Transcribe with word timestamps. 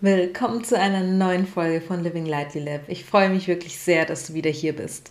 Willkommen 0.00 0.62
zu 0.62 0.78
einer 0.78 1.02
neuen 1.02 1.44
Folge 1.44 1.80
von 1.80 2.04
Living 2.04 2.24
Lightly 2.24 2.60
Lab. 2.60 2.82
Ich 2.86 3.04
freue 3.04 3.30
mich 3.30 3.48
wirklich 3.48 3.76
sehr, 3.76 4.06
dass 4.06 4.28
du 4.28 4.34
wieder 4.34 4.48
hier 4.48 4.72
bist. 4.76 5.10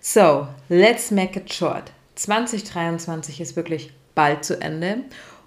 So, 0.00 0.48
let's 0.70 1.10
make 1.10 1.38
it 1.38 1.52
short. 1.52 1.92
2023 2.14 3.42
ist 3.42 3.56
wirklich 3.56 3.92
bald 4.14 4.42
zu 4.42 4.58
Ende 4.58 5.02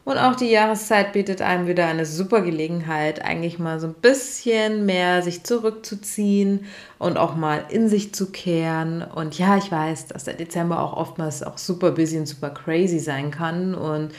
und 0.06 0.20
auch 0.20 0.36
die 0.36 0.52
Jahreszeit 0.52 1.14
bietet 1.14 1.42
einem 1.42 1.66
wieder 1.66 1.88
eine 1.88 2.06
super 2.06 2.42
Gelegenheit, 2.42 3.26
eigentlich 3.26 3.58
mal 3.58 3.80
so 3.80 3.88
ein 3.88 3.96
bisschen 3.96 4.86
mehr 4.86 5.24
sich 5.24 5.44
zurückzuziehen 5.44 6.66
und 7.00 7.18
auch 7.18 7.36
mal 7.36 7.66
in 7.70 7.90
sich 7.90 8.14
zu 8.14 8.32
kehren. 8.32 9.02
Und 9.02 9.36
ja, 9.40 9.58
ich 9.58 9.72
weiß, 9.72 10.10
dass 10.10 10.26
der 10.26 10.36
Dezember 10.36 10.80
auch 10.80 10.96
oftmals 10.96 11.42
auch 11.42 11.58
super 11.58 11.90
busy 11.90 12.20
und 12.20 12.28
super 12.28 12.52
crazy 12.52 13.00
sein 13.00 13.32
kann 13.32 13.74
und 13.74 14.12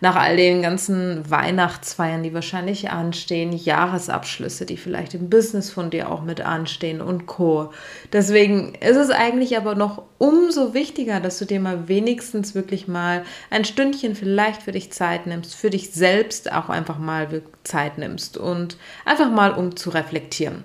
nach 0.00 0.16
all 0.16 0.36
den 0.36 0.62
ganzen 0.62 1.28
Weihnachtsfeiern, 1.30 2.22
die 2.22 2.34
wahrscheinlich 2.34 2.90
anstehen, 2.90 3.52
Jahresabschlüsse, 3.52 4.66
die 4.66 4.76
vielleicht 4.76 5.14
im 5.14 5.30
Business 5.30 5.70
von 5.70 5.90
dir 5.90 6.10
auch 6.10 6.22
mit 6.22 6.40
anstehen 6.40 7.00
und 7.00 7.26
Co. 7.26 7.72
Deswegen 8.12 8.74
ist 8.74 8.96
es 8.96 9.10
eigentlich 9.10 9.56
aber 9.56 9.74
noch 9.74 10.02
umso 10.18 10.74
wichtiger, 10.74 11.20
dass 11.20 11.38
du 11.38 11.44
dir 11.44 11.60
mal 11.60 11.88
wenigstens 11.88 12.54
wirklich 12.54 12.88
mal 12.88 13.24
ein 13.50 13.64
Stündchen 13.64 14.14
vielleicht 14.14 14.62
für 14.62 14.72
dich 14.72 14.92
Zeit 14.92 15.26
nimmst, 15.26 15.54
für 15.54 15.70
dich 15.70 15.92
selbst 15.92 16.52
auch 16.52 16.68
einfach 16.68 16.98
mal 16.98 17.42
Zeit 17.64 17.98
nimmst 17.98 18.36
und 18.36 18.76
einfach 19.04 19.30
mal 19.30 19.52
um 19.52 19.76
zu 19.76 19.90
reflektieren. 19.90 20.64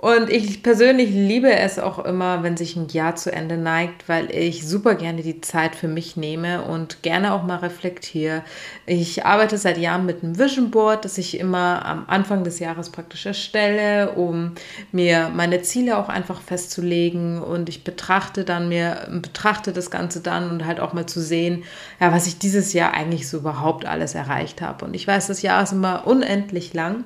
Und 0.00 0.30
ich 0.30 0.62
persönlich 0.62 1.10
liebe 1.10 1.50
es 1.52 1.80
auch 1.80 1.98
immer, 1.98 2.44
wenn 2.44 2.56
sich 2.56 2.76
ein 2.76 2.86
Jahr 2.86 3.16
zu 3.16 3.32
Ende 3.32 3.56
neigt, 3.56 4.08
weil 4.08 4.30
ich 4.30 4.64
super 4.64 4.94
gerne 4.94 5.22
die 5.22 5.40
Zeit 5.40 5.74
für 5.74 5.88
mich 5.88 6.16
nehme 6.16 6.62
und 6.62 7.02
gerne 7.02 7.32
auch 7.34 7.42
mal 7.42 7.56
reflektiere. 7.56 8.44
Ich 8.86 9.26
arbeite 9.26 9.58
seit 9.58 9.76
Jahren 9.76 10.06
mit 10.06 10.22
einem 10.22 10.38
Vision 10.38 10.70
Board, 10.70 11.04
das 11.04 11.18
ich 11.18 11.40
immer 11.40 11.84
am 11.84 12.04
Anfang 12.06 12.44
des 12.44 12.60
Jahres 12.60 12.90
praktisch 12.90 13.26
erstelle, 13.26 14.12
um 14.12 14.52
mir 14.92 15.32
meine 15.34 15.62
Ziele 15.62 15.98
auch 15.98 16.08
einfach 16.08 16.42
festzulegen. 16.42 17.42
Und 17.42 17.68
ich 17.68 17.82
betrachte 17.82 18.44
dann 18.44 18.68
mir, 18.68 19.08
betrachte 19.10 19.72
das 19.72 19.90
Ganze 19.90 20.20
dann 20.20 20.48
und 20.48 20.64
halt 20.64 20.78
auch 20.78 20.92
mal 20.92 21.06
zu 21.06 21.20
sehen, 21.20 21.64
ja, 21.98 22.12
was 22.12 22.28
ich 22.28 22.38
dieses 22.38 22.72
Jahr 22.72 22.94
eigentlich 22.94 23.28
so 23.28 23.38
überhaupt 23.38 23.84
alles 23.84 24.14
erreicht 24.14 24.62
habe. 24.62 24.84
Und 24.84 24.94
ich 24.94 25.08
weiß, 25.08 25.26
das 25.26 25.42
Jahr 25.42 25.60
ist 25.64 25.72
immer 25.72 26.06
unendlich 26.06 26.72
lang. 26.72 27.02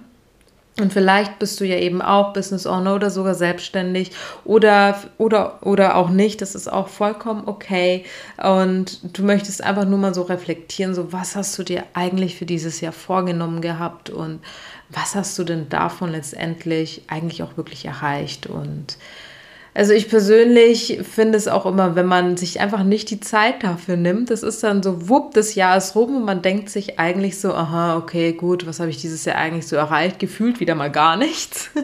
Und 0.80 0.90
vielleicht 0.90 1.38
bist 1.38 1.60
du 1.60 1.66
ja 1.66 1.76
eben 1.76 2.00
auch 2.00 2.32
Business 2.32 2.66
Owner 2.66 2.94
oder 2.94 3.10
sogar 3.10 3.34
selbstständig 3.34 4.10
oder, 4.44 4.98
oder, 5.18 5.58
oder 5.66 5.96
auch 5.96 6.08
nicht. 6.08 6.40
Das 6.40 6.54
ist 6.54 6.72
auch 6.72 6.88
vollkommen 6.88 7.42
okay. 7.46 8.04
Und 8.42 9.16
du 9.16 9.22
möchtest 9.22 9.62
einfach 9.62 9.84
nur 9.84 9.98
mal 9.98 10.14
so 10.14 10.22
reflektieren, 10.22 10.94
so 10.94 11.12
was 11.12 11.36
hast 11.36 11.58
du 11.58 11.62
dir 11.62 11.84
eigentlich 11.92 12.36
für 12.36 12.46
dieses 12.46 12.80
Jahr 12.80 12.92
vorgenommen 12.92 13.60
gehabt 13.60 14.08
und 14.08 14.40
was 14.88 15.14
hast 15.14 15.38
du 15.38 15.44
denn 15.44 15.68
davon 15.68 16.10
letztendlich 16.10 17.02
eigentlich 17.06 17.42
auch 17.42 17.58
wirklich 17.58 17.84
erreicht 17.84 18.46
und 18.46 18.96
also 19.74 19.94
ich 19.94 20.08
persönlich 20.08 21.00
finde 21.02 21.38
es 21.38 21.48
auch 21.48 21.64
immer, 21.64 21.94
wenn 21.94 22.06
man 22.06 22.36
sich 22.36 22.60
einfach 22.60 22.84
nicht 22.84 23.10
die 23.10 23.20
Zeit 23.20 23.62
dafür 23.62 23.96
nimmt, 23.96 24.30
das 24.30 24.42
ist 24.42 24.62
dann 24.62 24.82
so, 24.82 25.08
wupp, 25.08 25.32
das 25.32 25.54
Jahr 25.54 25.78
ist 25.78 25.94
rum 25.94 26.16
und 26.16 26.24
man 26.24 26.42
denkt 26.42 26.68
sich 26.68 26.98
eigentlich 26.98 27.38
so, 27.40 27.54
aha, 27.54 27.96
okay, 27.96 28.32
gut, 28.32 28.66
was 28.66 28.80
habe 28.80 28.90
ich 28.90 28.98
dieses 28.98 29.24
Jahr 29.24 29.36
eigentlich 29.36 29.66
so 29.66 29.76
erreicht? 29.76 30.18
Gefühlt 30.18 30.60
wieder 30.60 30.74
mal 30.74 30.90
gar 30.90 31.16
nichts. 31.16 31.70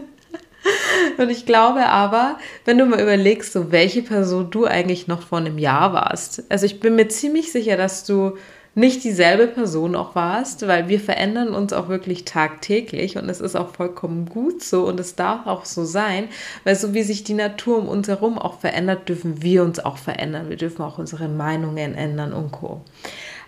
Und 1.16 1.30
ich 1.30 1.46
glaube 1.46 1.86
aber, 1.86 2.38
wenn 2.64 2.78
du 2.78 2.84
mal 2.84 3.00
überlegst, 3.00 3.52
so 3.52 3.72
welche 3.72 4.02
Person 4.02 4.50
du 4.50 4.66
eigentlich 4.66 5.08
noch 5.08 5.22
vor 5.22 5.38
einem 5.38 5.58
Jahr 5.58 5.92
warst. 5.92 6.44
Also 6.50 6.66
ich 6.66 6.80
bin 6.80 6.94
mir 6.94 7.08
ziemlich 7.08 7.50
sicher, 7.52 7.76
dass 7.76 8.04
du 8.04 8.36
nicht 8.78 9.02
dieselbe 9.02 9.48
Person 9.48 9.96
auch 9.96 10.14
warst, 10.14 10.66
weil 10.68 10.88
wir 10.88 11.00
verändern 11.00 11.48
uns 11.48 11.72
auch 11.72 11.88
wirklich 11.88 12.24
tagtäglich 12.24 13.18
und 13.18 13.28
es 13.28 13.40
ist 13.40 13.56
auch 13.56 13.70
vollkommen 13.70 14.26
gut 14.26 14.62
so 14.62 14.86
und 14.86 15.00
es 15.00 15.16
darf 15.16 15.46
auch 15.46 15.64
so 15.64 15.84
sein, 15.84 16.28
weil 16.62 16.76
so 16.76 16.94
wie 16.94 17.02
sich 17.02 17.24
die 17.24 17.34
Natur 17.34 17.78
um 17.78 17.88
uns 17.88 18.06
herum 18.06 18.38
auch 18.38 18.60
verändert, 18.60 19.08
dürfen 19.08 19.42
wir 19.42 19.64
uns 19.64 19.80
auch 19.80 19.98
verändern. 19.98 20.48
Wir 20.48 20.56
dürfen 20.56 20.82
auch 20.82 20.98
unsere 20.98 21.28
Meinungen 21.28 21.94
ändern 21.94 22.32
und 22.32 22.52
co. 22.52 22.82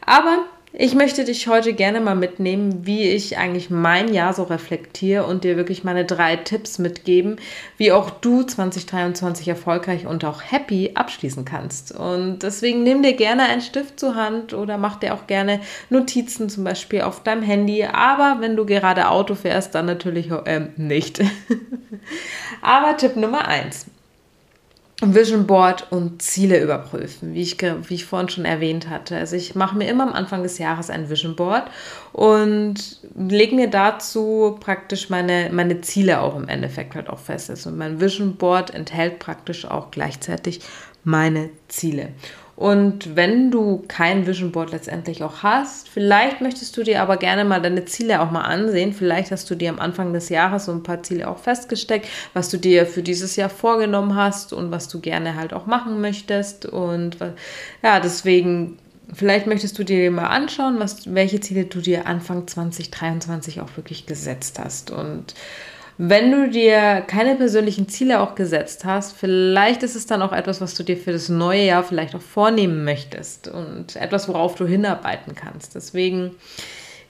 Aber 0.05 0.47
ich 0.73 0.95
möchte 0.95 1.25
dich 1.25 1.49
heute 1.49 1.73
gerne 1.73 2.01
mal 2.01 2.15
mitnehmen, 2.15 2.87
wie 2.87 3.09
ich 3.09 3.39
eigentlich 3.39 3.71
mein 3.71 4.15
Jahr 4.15 4.33
so 4.33 4.45
reflektiere 4.45 5.25
und 5.25 5.43
dir 5.43 5.57
wirklich 5.57 5.83
meine 5.83 6.05
drei 6.05 6.37
Tipps 6.37 6.79
mitgeben, 6.79 7.37
wie 7.77 7.91
auch 7.91 8.11
du 8.11 8.45
2023 8.45 9.49
erfolgreich 9.49 10.07
und 10.07 10.25
auch 10.25 10.43
happy 10.43 10.93
abschließen 10.95 11.45
kannst. 11.45 11.93
Und 11.93 12.45
deswegen 12.45 12.85
nimm 12.85 13.03
dir 13.03 13.15
gerne 13.15 13.45
einen 13.45 13.63
Stift 13.63 13.99
zur 13.99 14.15
Hand 14.15 14.55
oder 14.55 14.79
mach 14.79 14.97
dir 14.97 15.15
auch 15.15 15.27
gerne 15.27 15.61
Notizen 15.89 16.49
zum 16.49 16.63
Beispiel 16.63 17.03
auf 17.03 17.23
deinem 17.25 17.43
Handy. 17.43 17.85
Aber 17.85 18.37
wenn 18.39 18.55
du 18.55 18.65
gerade 18.65 19.09
Auto 19.09 19.35
fährst, 19.35 19.75
dann 19.75 19.87
natürlich 19.87 20.31
äh, 20.31 20.69
nicht. 20.77 21.21
Aber 22.63 22.97
Tipp 22.97 23.17
Nummer 23.17 23.49
eins. 23.49 23.87
Vision 25.03 25.47
Board 25.47 25.87
und 25.91 26.21
Ziele 26.21 26.63
überprüfen, 26.63 27.33
wie 27.33 27.41
ich, 27.41 27.57
wie 27.61 27.95
ich 27.95 28.05
vorhin 28.05 28.29
schon 28.29 28.45
erwähnt 28.45 28.91
hatte. 28.91 29.17
Also 29.17 29.35
ich 29.35 29.55
mache 29.55 29.77
mir 29.77 29.89
immer 29.89 30.07
am 30.07 30.13
Anfang 30.13 30.43
des 30.43 30.59
Jahres 30.59 30.91
ein 30.91 31.09
Vision 31.09 31.37
Board 31.37 31.71
und 32.13 33.01
lege 33.17 33.57
mir 33.57 33.71
dazu 33.71 34.59
praktisch 34.61 35.09
meine, 35.09 35.49
meine 35.53 35.81
Ziele 35.81 36.21
auch 36.21 36.37
im 36.37 36.49
Endeffekt 36.49 36.95
halt 36.95 37.09
auch 37.09 37.19
fest. 37.19 37.49
Also 37.49 37.71
mein 37.71 38.01
Vision 38.01 38.37
Board 38.37 38.75
enthält 38.75 39.19
praktisch 39.19 39.65
auch 39.65 39.91
gleichzeitig 39.91 40.61
meine 41.03 41.49
Ziele. 41.69 42.11
Und 42.61 43.17
wenn 43.17 43.51
du 43.51 43.85
kein 43.89 44.27
Vision 44.27 44.53
Board 44.53 44.73
letztendlich 44.73 45.23
auch 45.23 45.43
hast, 45.43 45.89
vielleicht 45.89 46.43
möchtest 46.43 46.77
du 46.77 46.83
dir 46.83 47.01
aber 47.01 47.17
gerne 47.17 47.47
mal 47.47 47.63
deine 47.63 47.87
Ziele 47.87 48.21
auch 48.21 48.31
mal 48.31 48.43
ansehen. 48.43 48.93
Vielleicht 48.93 49.31
hast 49.31 49.49
du 49.49 49.55
dir 49.55 49.71
am 49.71 49.79
Anfang 49.81 50.13
des 50.13 50.29
Jahres 50.29 50.67
so 50.67 50.73
ein 50.73 50.83
paar 50.83 51.03
Ziele 51.03 51.27
auch 51.27 51.39
festgesteckt, 51.39 52.07
was 52.35 52.51
du 52.51 52.59
dir 52.59 52.85
für 52.85 53.03
dieses 53.03 53.35
Jahr 53.37 53.49
vorgenommen 53.49 54.15
hast 54.15 54.53
und 54.53 54.71
was 54.71 54.89
du 54.89 55.01
gerne 55.01 55.37
halt 55.37 55.55
auch 55.55 55.65
machen 55.65 56.03
möchtest. 56.03 56.67
Und 56.67 57.17
ja, 57.83 57.99
deswegen 57.99 58.77
Vielleicht 59.13 59.49
möchtest 59.49 59.77
du 59.77 59.83
dir 59.83 60.09
mal 60.13 60.27
anschauen, 60.27 60.79
was, 60.79 61.13
welche 61.13 61.41
Ziele 61.41 61.65
du 61.65 61.81
dir 61.81 62.07
Anfang 62.07 62.47
2023 62.47 63.61
auch 63.61 63.77
wirklich 63.77 64.07
gesetzt 64.07 64.61
hast. 64.61 64.93
Und 64.93 65.35
wenn 66.03 66.33
du 66.33 66.49
dir 66.49 67.03
keine 67.07 67.35
persönlichen 67.35 67.87
Ziele 67.87 68.21
auch 68.21 68.35
gesetzt 68.35 68.87
hast, 68.87 69.15
vielleicht 69.15 69.83
ist 69.83 69.97
es 69.97 70.07
dann 70.07 70.23
auch 70.23 70.33
etwas, 70.33 70.63
was 70.63 70.75
du 70.75 70.83
dir 70.83 70.97
für 70.97 71.13
das 71.13 71.29
neue 71.29 71.67
Jahr 71.67 71.85
vielleicht 71.85 72.15
auch 72.15 72.23
vornehmen 72.23 72.85
möchtest 72.85 73.49
und 73.49 73.97
etwas, 73.97 74.27
worauf 74.27 74.55
du 74.55 74.67
hinarbeiten 74.67 75.35
kannst. 75.35 75.75
Deswegen 75.75 76.37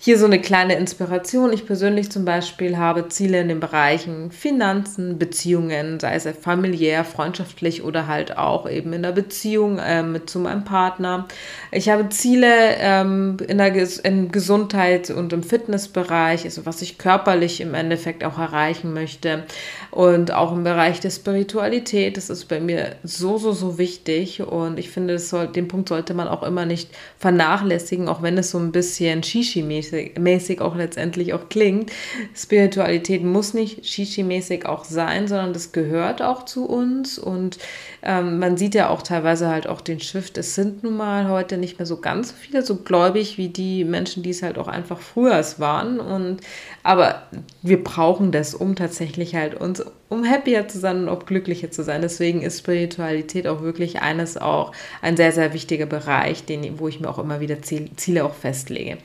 hier 0.02 0.18
so 0.18 0.24
eine 0.24 0.40
kleine 0.40 0.76
Inspiration. 0.76 1.52
Ich 1.52 1.66
persönlich 1.66 2.10
zum 2.10 2.24
Beispiel 2.24 2.78
habe 2.78 3.08
Ziele 3.08 3.38
in 3.38 3.48
den 3.48 3.60
Bereichen 3.60 4.30
Finanzen, 4.30 5.18
Beziehungen, 5.18 6.00
sei 6.00 6.14
es 6.14 6.26
familiär, 6.40 7.04
freundschaftlich 7.04 7.84
oder 7.84 8.06
halt 8.06 8.38
auch 8.38 8.66
eben 8.66 8.94
in 8.94 9.02
der 9.02 9.12
Beziehung 9.12 9.78
äh, 9.78 10.02
zu 10.24 10.38
meinem 10.38 10.64
Partner. 10.64 11.28
Ich 11.70 11.90
habe 11.90 12.08
Ziele 12.08 12.76
ähm, 12.78 13.36
in 13.46 13.58
der 13.58 13.72
Ges 13.72 13.98
im 13.98 14.32
Gesundheit 14.32 15.10
und 15.10 15.34
im 15.34 15.42
Fitnessbereich, 15.42 16.46
also 16.46 16.64
was 16.64 16.80
ich 16.80 16.96
körperlich 16.96 17.60
im 17.60 17.74
Endeffekt 17.74 18.24
auch 18.24 18.38
erreichen 18.38 18.94
möchte 18.94 19.44
und 19.90 20.32
auch 20.32 20.52
im 20.52 20.64
Bereich 20.64 21.00
der 21.00 21.10
Spiritualität. 21.10 22.16
Das 22.16 22.30
ist 22.30 22.46
bei 22.46 22.58
mir 22.58 22.96
so, 23.02 23.36
so, 23.36 23.52
so 23.52 23.76
wichtig 23.76 24.40
und 24.40 24.78
ich 24.78 24.88
finde, 24.88 25.18
soll, 25.18 25.48
den 25.48 25.68
Punkt 25.68 25.90
sollte 25.90 26.14
man 26.14 26.26
auch 26.26 26.42
immer 26.42 26.64
nicht 26.64 26.88
vernachlässigen, 27.18 28.08
auch 28.08 28.22
wenn 28.22 28.38
es 28.38 28.50
so 28.50 28.58
ein 28.58 28.72
bisschen 28.72 29.22
Shishi-mäßig 29.22 29.89
mäßig 30.18 30.60
auch 30.60 30.76
letztendlich 30.76 31.32
auch 31.34 31.48
klingt. 31.48 31.90
Spiritualität 32.34 33.22
muss 33.22 33.54
nicht 33.54 33.84
Shishi-mäßig 33.84 34.66
auch 34.66 34.84
sein, 34.84 35.28
sondern 35.28 35.52
das 35.52 35.72
gehört 35.72 36.22
auch 36.22 36.44
zu 36.44 36.66
uns 36.66 37.18
und 37.18 37.58
ähm, 38.02 38.38
man 38.38 38.56
sieht 38.56 38.74
ja 38.74 38.88
auch 38.88 39.02
teilweise 39.02 39.48
halt 39.48 39.66
auch 39.66 39.80
den 39.80 40.00
Shift. 40.00 40.38
Es 40.38 40.54
sind 40.54 40.82
nun 40.82 40.96
mal 40.96 41.28
heute 41.28 41.56
nicht 41.56 41.78
mehr 41.78 41.86
so 41.86 41.98
ganz 41.98 42.30
so 42.30 42.34
viele 42.38 42.62
so 42.62 42.76
gläubig 42.76 43.38
wie 43.38 43.48
die 43.48 43.84
Menschen, 43.84 44.22
die 44.22 44.30
es 44.30 44.42
halt 44.42 44.58
auch 44.58 44.68
einfach 44.68 45.00
früher 45.00 45.40
waren 45.58 46.00
und 46.00 46.40
aber 46.82 47.22
wir 47.62 47.82
brauchen 47.82 48.32
das, 48.32 48.54
um 48.54 48.74
tatsächlich 48.74 49.34
halt 49.34 49.54
uns 49.54 49.84
um 50.10 50.28
happier 50.28 50.66
zu 50.66 50.78
sein 50.78 51.02
und 51.02 51.08
auch 51.08 51.24
glücklicher 51.24 51.70
zu 51.70 51.84
sein. 51.84 52.02
Deswegen 52.02 52.42
ist 52.42 52.58
Spiritualität 52.58 53.46
auch 53.46 53.62
wirklich 53.62 54.02
eines 54.02 54.36
auch 54.36 54.72
ein 55.02 55.16
sehr, 55.16 55.30
sehr 55.30 55.54
wichtiger 55.54 55.86
Bereich, 55.86 56.44
den, 56.44 56.80
wo 56.80 56.88
ich 56.88 57.00
mir 57.00 57.08
auch 57.08 57.18
immer 57.18 57.40
wieder 57.40 57.62
Ziele 57.62 58.24
auch 58.24 58.34
festlege. 58.34 58.98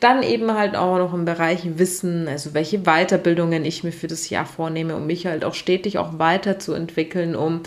Dann 0.00 0.24
eben 0.28 0.54
halt 0.54 0.76
auch 0.76 0.98
noch 0.98 1.14
im 1.14 1.24
Bereich 1.24 1.78
Wissen, 1.78 2.28
also 2.28 2.54
welche 2.54 2.80
Weiterbildungen 2.80 3.64
ich 3.64 3.84
mir 3.84 3.92
für 3.92 4.06
das 4.06 4.30
Jahr 4.30 4.46
vornehme, 4.46 4.94
um 4.94 5.06
mich 5.06 5.26
halt 5.26 5.44
auch 5.44 5.54
stetig 5.54 5.98
auch 5.98 6.18
weiterzuentwickeln, 6.18 7.34
um 7.34 7.62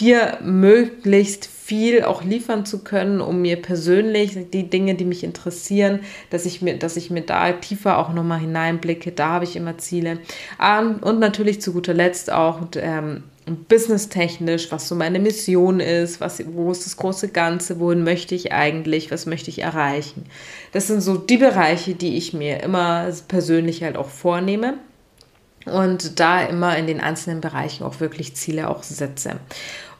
dir 0.00 0.38
möglichst 0.42 1.46
viel 1.46 2.04
auch 2.04 2.22
liefern 2.22 2.64
zu 2.64 2.84
können, 2.84 3.20
um 3.20 3.42
mir 3.42 3.60
persönlich 3.60 4.38
die 4.52 4.70
Dinge, 4.70 4.94
die 4.94 5.04
mich 5.04 5.24
interessieren, 5.24 6.00
dass 6.30 6.46
ich 6.46 6.62
mir, 6.62 6.78
dass 6.78 6.96
ich 6.96 7.10
mir 7.10 7.22
da 7.22 7.50
tiefer 7.52 7.98
auch 7.98 8.12
nochmal 8.12 8.38
hineinblicke. 8.38 9.10
Da 9.10 9.30
habe 9.30 9.44
ich 9.44 9.56
immer 9.56 9.76
Ziele. 9.78 10.18
Ähm, 10.62 10.96
und 11.00 11.18
natürlich 11.18 11.60
zu 11.60 11.72
guter 11.72 11.94
Letzt 11.94 12.30
auch 12.30 12.60
ähm, 12.76 13.24
businesstechnisch, 13.68 14.70
was 14.70 14.88
so 14.88 14.94
meine 14.94 15.18
Mission 15.18 15.80
ist, 15.80 16.20
was, 16.20 16.42
wo 16.54 16.70
ist 16.70 16.84
das 16.84 16.96
große 16.96 17.28
Ganze, 17.28 17.80
wohin 17.80 18.04
möchte 18.04 18.34
ich 18.34 18.52
eigentlich, 18.52 19.10
was 19.10 19.26
möchte 19.26 19.50
ich 19.50 19.60
erreichen. 19.60 20.24
Das 20.72 20.88
sind 20.88 21.00
so 21.00 21.16
die 21.16 21.38
Bereiche, 21.38 21.94
die 21.94 22.16
ich 22.16 22.32
mir 22.32 22.62
immer 22.62 23.08
persönlich 23.28 23.82
halt 23.82 23.96
auch 23.96 24.08
vornehme 24.08 24.74
und 25.64 26.18
da 26.18 26.42
immer 26.42 26.76
in 26.76 26.86
den 26.86 27.00
einzelnen 27.00 27.40
Bereichen 27.40 27.84
auch 27.84 28.00
wirklich 28.00 28.34
Ziele 28.34 28.68
auch 28.68 28.82
setze. 28.82 29.36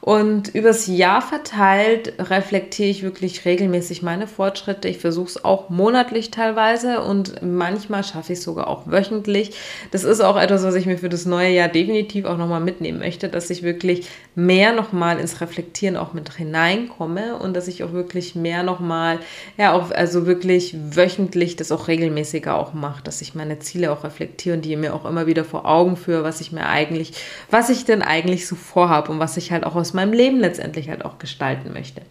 Und 0.07 0.55
übers 0.55 0.87
Jahr 0.87 1.21
verteilt 1.21 2.13
reflektiere 2.17 2.87
ich 2.87 3.03
wirklich 3.03 3.43
regelmäßig 3.43 4.03
meine 4.03 4.25
Fortschritte. 4.25 4.87
Ich 4.87 4.99
versuche 4.99 5.27
es 5.27 5.43
auch 5.43 5.69
monatlich 5.69 6.31
teilweise 6.31 7.01
und 7.01 7.41
manchmal 7.41 8.05
schaffe 8.05 8.31
ich 8.31 8.39
es 8.39 8.45
sogar 8.45 8.67
auch 8.67 8.83
wöchentlich. 8.89 9.51
Das 9.91 10.05
ist 10.05 10.21
auch 10.21 10.37
etwas, 10.37 10.63
was 10.63 10.75
ich 10.75 10.85
mir 10.85 10.97
für 10.97 11.09
das 11.09 11.25
neue 11.25 11.49
Jahr 11.49 11.67
definitiv 11.67 12.23
auch 12.23 12.37
nochmal 12.37 12.61
mitnehmen 12.61 12.99
möchte, 12.99 13.27
dass 13.27 13.49
ich 13.49 13.63
wirklich 13.63 14.07
mehr 14.33 14.71
nochmal 14.71 15.19
ins 15.19 15.41
Reflektieren 15.41 15.97
auch 15.97 16.13
mit 16.13 16.33
hineinkomme 16.33 17.35
und 17.35 17.53
dass 17.53 17.67
ich 17.67 17.83
auch 17.83 17.91
wirklich 17.91 18.33
mehr 18.33 18.63
nochmal, 18.63 19.19
ja, 19.57 19.73
auch 19.73 19.91
also 19.91 20.25
wirklich 20.25 20.73
wöchentlich 20.91 21.57
das 21.57 21.73
auch 21.73 21.89
regelmäßiger 21.89 22.55
auch 22.55 22.73
mache, 22.73 23.03
dass 23.03 23.19
ich 23.19 23.35
meine 23.35 23.59
Ziele 23.59 23.91
auch 23.91 24.05
reflektiere 24.05 24.55
und 24.55 24.61
die 24.63 24.77
mir 24.77 24.95
auch 24.95 25.03
immer 25.03 25.27
wieder 25.27 25.43
vor 25.43 25.65
Augen 25.65 25.97
führe, 25.97 26.23
was 26.23 26.39
ich 26.39 26.53
mir 26.53 26.65
eigentlich, 26.65 27.11
was 27.51 27.69
ich 27.69 27.83
denn 27.83 28.01
eigentlich 28.01 28.47
so 28.47 28.55
vorhabe 28.55 29.11
und 29.11 29.19
was 29.19 29.35
ich 29.35 29.51
halt 29.51 29.65
auch 29.65 29.75
aus 29.75 29.96
meinem 29.97 30.13
Leben 30.13 30.39
letztendlich 30.39 30.89
halt 30.89 31.03
auch 31.03 31.17
gestalten 31.17 31.73
möchte. 31.73 32.01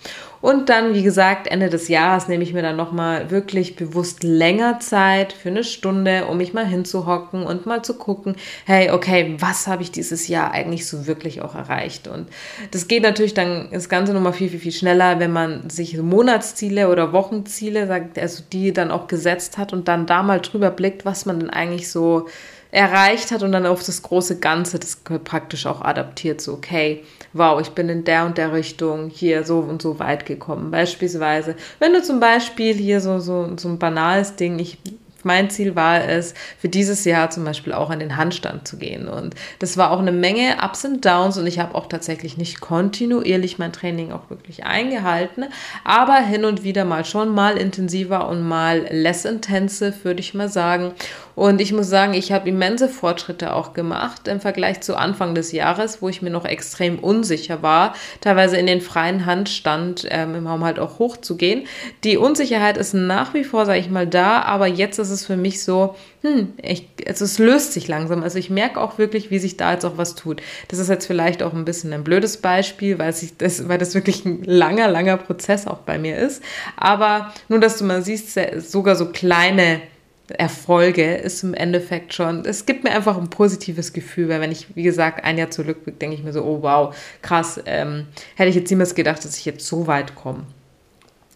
Und 0.43 0.69
dann, 0.69 0.93
wie 0.95 1.03
gesagt, 1.03 1.47
Ende 1.47 1.71
des 1.71 1.89
Jahres 1.89 2.29
nehme 2.29 2.43
ich 2.43 2.53
mir 2.53 2.63
dann 2.63 2.77
nochmal 2.77 3.31
wirklich 3.31 3.77
bewusst 3.77 4.23
länger 4.23 4.81
Zeit 4.81 5.33
für 5.33 5.49
eine 5.49 5.65
Stunde, 5.65 6.27
um 6.27 6.37
mich 6.37 6.53
mal 6.53 6.67
hinzuhocken 6.67 7.43
und 7.43 7.65
mal 7.65 7.83
zu 7.83 7.95
gucken, 7.95 8.37
hey, 8.67 8.91
okay, 8.91 9.37
was 9.39 9.67
habe 9.67 9.83
ich 9.83 9.91
dieses 9.91 10.29
Jahr 10.29 10.51
eigentlich 10.51 10.87
so 10.87 11.07
wirklich 11.07 11.41
auch 11.41 11.55
erreicht? 11.55 12.07
Und 12.07 12.29
das 12.73 12.89
geht 12.89 13.03
natürlich 13.03 13.35
dann 13.35 13.69
das 13.73 13.89
Ganze 13.89 14.13
nochmal 14.13 14.35
viel, 14.35 14.51
viel, 14.51 14.61
viel 14.61 14.73
schneller, 14.73 15.19
wenn 15.19 15.33
man 15.33 15.71
sich 15.71 15.97
Monatsziele 15.97 16.89
oder 16.89 17.13
Wochenziele, 17.13 18.11
also 18.17 18.43
die 18.53 18.73
dann 18.73 18.91
auch 18.91 19.07
gesetzt 19.07 19.57
hat 19.59 19.73
und 19.73 19.89
dann 19.89 20.07
da 20.07 20.23
mal 20.23 20.41
drüber 20.41 20.71
blickt, 20.71 21.05
was 21.05 21.25
man 21.25 21.41
denn 21.41 21.51
eigentlich 21.51 21.91
so 21.91 22.27
erreicht 22.71 23.31
hat 23.31 23.43
und 23.43 23.53
dann 23.53 23.67
auf 23.67 23.85
das 23.85 24.03
große 24.03 24.39
Ganze 24.39 24.79
das 24.79 24.97
praktisch 25.25 25.67
auch 25.67 25.81
adaptiert, 25.83 26.41
so 26.41 26.55
okay, 26.55 27.05
wow, 27.33 27.61
ich 27.61 27.71
bin 27.71 27.89
in 27.89 28.05
der 28.05 28.27
und 28.27 28.39
der 28.39 28.53
Richtung 28.53 29.09
hier 29.09 29.45
so 29.45 29.59
und 29.59 29.83
so 29.83 29.99
weit 29.99 30.27
gekommen. 30.27 30.71
Beispielsweise, 30.71 31.57
wenn 31.79 31.93
du 31.93 32.03
zum 32.03 32.21
Beispiel 32.21 32.75
hier 32.75 33.01
so, 33.01 33.19
so, 33.19 33.57
so 33.57 33.69
ein 33.69 33.79
banales 33.79 34.37
Ding, 34.37 34.59
ich 34.59 34.79
mein 35.27 35.51
Ziel 35.51 35.77
war 35.77 36.03
es, 36.03 36.33
für 36.59 36.71
dieses 36.71 37.05
Jahr 37.05 37.29
zum 37.29 37.45
Beispiel 37.45 37.75
auch 37.75 37.91
an 37.91 37.99
den 37.99 38.17
Handstand 38.17 38.67
zu 38.67 38.79
gehen. 38.79 39.09
Und 39.09 39.35
das 39.59 39.77
war 39.77 39.91
auch 39.91 39.99
eine 39.99 40.13
Menge 40.13 40.57
Ups 40.63 40.85
und 40.87 41.05
Downs 41.05 41.37
und 41.37 41.47
ich 41.47 41.59
habe 41.59 41.75
auch 41.75 41.89
tatsächlich 41.89 42.39
nicht 42.39 42.61
kontinuierlich 42.61 43.59
mein 43.59 43.73
Training 43.73 44.13
auch 44.13 44.31
wirklich 44.31 44.65
eingehalten, 44.65 45.45
aber 45.85 46.17
hin 46.17 46.45
und 46.45 46.63
wieder 46.63 46.85
mal 46.85 47.05
schon 47.05 47.35
mal 47.35 47.59
intensiver 47.59 48.29
und 48.29 48.43
mal 48.47 48.87
less 48.91 49.25
intensive, 49.25 50.05
würde 50.05 50.21
ich 50.21 50.33
mal 50.33 50.49
sagen. 50.49 50.93
Und 51.35 51.61
ich 51.61 51.73
muss 51.73 51.91
sagen, 51.91 52.15
ich 52.15 52.33
habe 52.33 52.49
immense 52.49 52.89
Fortschritte 52.89 53.53
auch 53.55 53.75
gemacht 53.75 54.27
im 54.27 54.41
Vergleich 54.41 54.81
zu 54.81 54.97
Anfang 54.97 55.35
des 55.35 55.53
Jahres, 55.53 56.01
wo 56.01 56.09
ich 56.09 56.23
mir 56.23 56.31
noch 56.31 56.47
extrem 56.47 56.99
unsicher 56.99 57.63
war, 57.63 57.95
teilweise 58.23 58.57
in 58.57 58.67
den 58.67 58.81
freien 58.81 59.27
Handstand 59.27 60.07
ähm, 60.09 60.35
im 60.35 60.47
Raum 60.47 60.65
halt 60.65 60.79
auch 60.79 60.99
hochzugehen. 60.99 61.65
Die 62.05 62.17
Unsicherheit 62.17 62.79
ist 62.79 62.95
nach 62.95 63.35
wie 63.35 63.45
vor, 63.45 63.67
sage 63.67 63.81
ich 63.81 63.91
mal, 63.91 64.07
da, 64.07 64.43
aber 64.43 64.67
jetzt 64.67 64.99
ist 64.99 65.11
es 65.17 65.27
für 65.27 65.37
mich 65.37 65.63
so, 65.63 65.97
hm, 66.23 66.53
ich, 66.63 66.89
also 67.07 67.25
es 67.25 67.39
löst 67.39 67.73
sich 67.73 67.89
langsam. 67.89 68.23
Also 68.23 68.39
ich 68.39 68.51
merke 68.51 68.81
auch 68.81 68.99
wirklich, 68.99 69.31
wie 69.31 69.39
sich 69.39 69.57
da 69.57 69.73
jetzt 69.73 69.85
auch 69.85 69.99
was 69.99 70.15
tut. 70.15 70.41
Das 70.69 70.79
ist 70.79 70.89
jetzt 70.89 71.07
vielleicht 71.07 71.43
auch 71.43 71.53
ein 71.53 71.65
bisschen 71.65 71.93
ein 71.93 72.05
blödes 72.05 72.37
Beispiel, 72.37 72.99
weil, 72.99 73.13
sich 73.13 73.37
das, 73.37 73.69
weil 73.69 73.79
das 73.79 73.95
wirklich 73.95 74.25
ein 74.25 74.45
langer, 74.45 74.89
langer 74.89 75.17
Prozess 75.17 75.67
auch 75.67 75.79
bei 75.79 75.99
mir 75.99 76.17
ist. 76.17 76.43
Aber 76.77 77.33
nur, 77.49 77.59
dass 77.59 77.79
du 77.79 77.85
mal 77.85 78.03
siehst, 78.03 78.39
sogar 78.59 78.97
so 78.97 79.07
kleine 79.07 79.81
Erfolge 80.29 81.15
ist 81.15 81.45
im 81.45 81.55
Endeffekt 81.55 82.13
schon, 82.13 82.45
es 82.45 82.67
gibt 82.67 82.85
mir 82.85 82.91
einfach 82.91 83.17
ein 83.17 83.31
positives 83.31 83.93
Gefühl, 83.93 84.29
weil 84.29 84.41
wenn 84.41 84.51
ich, 84.51 84.75
wie 84.75 84.83
gesagt, 84.83 85.25
ein 85.25 85.39
Jahr 85.39 85.51
zurückblicke, 85.51 85.99
denke 85.99 86.17
ich 86.17 86.25
mir 86.25 86.33
so, 86.33 86.43
oh 86.43 86.63
wow, 86.63 86.95
krass, 87.23 87.61
ähm, 87.67 88.07
hätte 88.35 88.51
ich 88.51 88.57
jetzt 88.57 88.71
niemals 88.71 88.95
gedacht, 88.95 89.25
dass 89.25 89.39
ich 89.39 89.45
jetzt 89.45 89.67
so 89.67 89.87
weit 89.87 90.15
komme. 90.17 90.47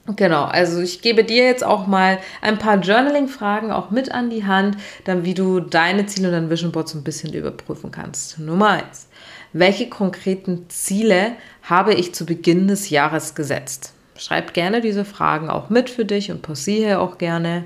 Genau, 0.06 0.44
also 0.44 0.80
ich 0.80 1.02
gebe 1.02 1.24
dir 1.24 1.44
jetzt 1.44 1.62
auch 1.62 1.86
mal 1.86 2.18
ein 2.40 2.58
paar 2.58 2.78
Journaling-Fragen 2.78 3.70
auch 3.70 3.90
mit 3.90 4.10
an 4.10 4.30
die 4.30 4.44
Hand, 4.44 4.76
dann 5.04 5.24
wie 5.24 5.34
du 5.34 5.60
deine 5.60 6.06
Ziele 6.06 6.28
und 6.28 6.34
dein 6.34 6.50
Vision 6.50 6.72
Board 6.72 6.88
so 6.88 6.98
ein 6.98 7.04
bisschen 7.04 7.32
überprüfen 7.32 7.90
kannst. 7.90 8.38
Nummer 8.38 8.70
eins. 8.70 9.08
Welche 9.52 9.88
konkreten 9.88 10.66
Ziele 10.68 11.32
habe 11.62 11.94
ich 11.94 12.14
zu 12.14 12.24
Beginn 12.24 12.68
des 12.68 12.90
Jahres 12.90 13.34
gesetzt? 13.34 13.92
Schreib 14.16 14.54
gerne 14.54 14.80
diese 14.80 15.04
Fragen 15.04 15.48
auch 15.50 15.70
mit 15.70 15.90
für 15.90 16.04
dich 16.04 16.30
und 16.30 16.42
pausiere 16.42 16.98
auch 16.98 17.18
gerne. 17.18 17.64